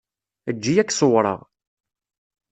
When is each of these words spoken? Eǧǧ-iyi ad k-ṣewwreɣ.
Eǧǧ-iyi 0.49 0.81
ad 0.81 0.87
k-ṣewwreɣ. 0.89 1.39